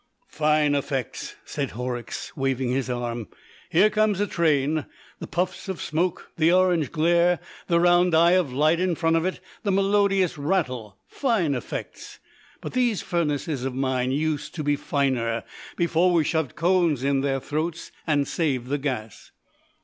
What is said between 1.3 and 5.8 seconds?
said Horrocks, waving his arm. "Here comes a train. The puffs of